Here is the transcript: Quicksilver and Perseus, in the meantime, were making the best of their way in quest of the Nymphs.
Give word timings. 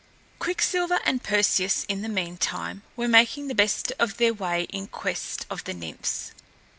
Quicksilver 0.39 0.99
and 1.05 1.21
Perseus, 1.21 1.83
in 1.87 2.01
the 2.01 2.09
meantime, 2.09 2.81
were 2.95 3.07
making 3.07 3.49
the 3.49 3.53
best 3.53 3.91
of 3.99 4.17
their 4.17 4.33
way 4.33 4.63
in 4.71 4.87
quest 4.87 5.45
of 5.47 5.63
the 5.65 5.75
Nymphs. 5.75 6.31